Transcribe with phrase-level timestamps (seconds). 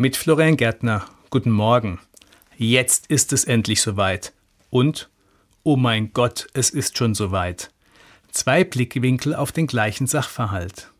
[0.00, 1.06] Mit Florian Gärtner.
[1.28, 1.98] Guten Morgen.
[2.56, 4.32] Jetzt ist es endlich soweit.
[4.70, 5.10] Und,
[5.64, 7.72] oh mein Gott, es ist schon soweit.
[8.30, 10.92] Zwei Blickwinkel auf den gleichen Sachverhalt.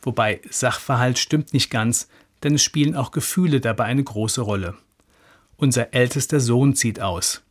[0.00, 2.08] Wobei Sachverhalt stimmt nicht ganz,
[2.42, 4.74] denn es spielen auch Gefühle dabei eine große Rolle.
[5.58, 7.42] Unser ältester Sohn zieht aus.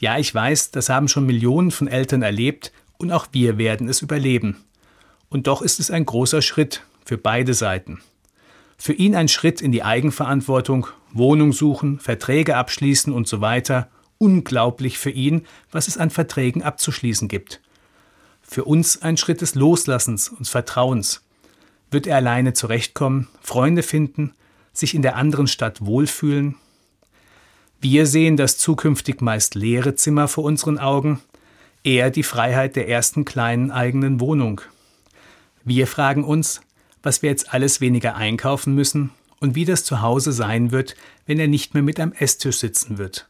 [0.00, 4.02] Ja, ich weiß, das haben schon Millionen von Eltern erlebt und auch wir werden es
[4.02, 4.62] überleben.
[5.30, 8.02] Und doch ist es ein großer Schritt für beide Seiten.
[8.84, 13.88] Für ihn ein Schritt in die Eigenverantwortung, Wohnung suchen, Verträge abschließen und so weiter.
[14.18, 17.60] Unglaublich für ihn, was es an Verträgen abzuschließen gibt.
[18.40, 21.22] Für uns ein Schritt des Loslassens und Vertrauens.
[21.92, 24.34] Wird er alleine zurechtkommen, Freunde finden,
[24.72, 26.56] sich in der anderen Stadt wohlfühlen?
[27.80, 31.20] Wir sehen das zukünftig meist leere Zimmer vor unseren Augen,
[31.84, 34.60] er die Freiheit der ersten kleinen eigenen Wohnung.
[35.62, 36.62] Wir fragen uns,
[37.02, 39.10] was wir jetzt alles weniger einkaufen müssen
[39.40, 40.94] und wie das zu Hause sein wird,
[41.26, 43.28] wenn er nicht mehr mit am Esstisch sitzen wird.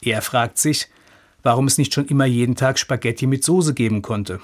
[0.00, 0.88] Er fragt sich,
[1.42, 4.40] warum es nicht schon immer jeden Tag Spaghetti mit Soße geben konnte.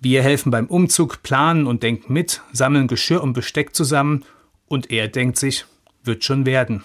[0.00, 4.24] Wir helfen beim Umzug, planen und denken mit, sammeln Geschirr und Besteck zusammen
[4.66, 5.64] und er denkt sich,
[6.02, 6.82] wird schon werden.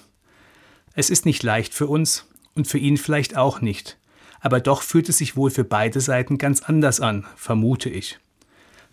[0.93, 3.97] Es ist nicht leicht für uns und für ihn vielleicht auch nicht,
[4.39, 8.19] aber doch fühlt es sich wohl für beide Seiten ganz anders an, vermute ich.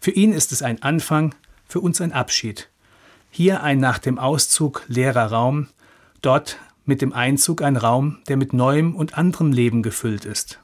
[0.00, 1.34] Für ihn ist es ein Anfang,
[1.74, 2.68] für uns ein Abschied.
[3.32, 5.66] Hier ein nach dem Auszug leerer Raum,
[6.22, 10.60] dort mit dem Einzug ein Raum, der mit neuem und anderem Leben gefüllt ist.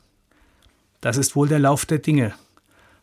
[1.01, 2.33] Das ist wohl der Lauf der Dinge.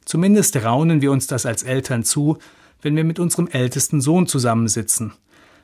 [0.06, 2.38] Zumindest raunen wir uns das als Eltern zu,
[2.82, 5.12] wenn wir mit unserem ältesten Sohn zusammensitzen,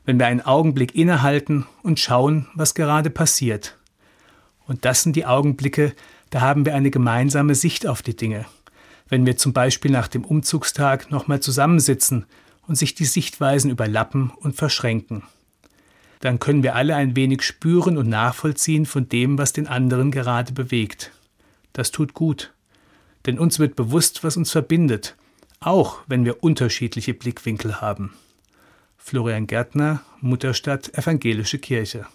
[0.03, 3.77] wenn wir einen Augenblick innehalten und schauen, was gerade passiert.
[4.67, 5.93] Und das sind die Augenblicke,
[6.29, 8.45] da haben wir eine gemeinsame Sicht auf die Dinge
[9.13, 12.25] wenn wir zum Beispiel nach dem Umzugstag nochmal zusammensitzen
[12.67, 15.21] und sich die Sichtweisen überlappen und verschränken.
[16.21, 20.51] Dann können wir alle ein wenig spüren und nachvollziehen von dem, was den anderen gerade
[20.51, 21.11] bewegt.
[21.73, 22.55] Das tut gut,
[23.27, 25.15] denn uns wird bewusst, was uns verbindet,
[25.59, 28.15] auch wenn wir unterschiedliche Blickwinkel haben.
[28.97, 32.07] Florian Gärtner, Mutterstadt Evangelische Kirche.